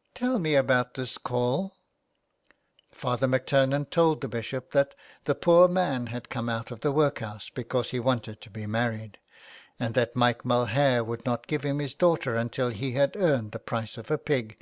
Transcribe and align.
*' 0.00 0.14
Tell 0.14 0.38
me 0.38 0.54
about 0.54 0.94
this 0.94 1.18
call." 1.18 1.76
Father 2.92 3.26
MacTurnan 3.26 3.90
told 3.90 4.20
the 4.20 4.28
Bishop 4.28 4.70
that 4.70 4.94
the 5.24 5.34
poor 5.34 5.66
194 5.66 5.66
A 5.66 5.66
LETTER 5.66 5.74
TO 5.74 5.86
ROME. 5.88 6.04
man 6.04 6.12
had 6.12 6.28
come 6.28 6.48
out 6.48 6.70
of 6.70 6.80
the 6.82 6.92
workhouse 6.92 7.50
because 7.50 7.90
he 7.90 7.98
wanted 7.98 8.40
to 8.42 8.48
be 8.50 8.64
married, 8.68 9.18
and 9.80 9.94
that 9.94 10.14
Mike 10.14 10.44
Mulhare 10.44 11.02
would 11.02 11.26
not 11.26 11.48
give 11.48 11.64
him 11.64 11.80
his 11.80 11.94
daughter 11.94 12.36
until 12.36 12.68
he 12.68 12.92
had 12.92 13.16
earned 13.16 13.50
the 13.50 13.58
price 13.58 13.98
of 13.98 14.08
a 14.12 14.18
pig. 14.18 14.56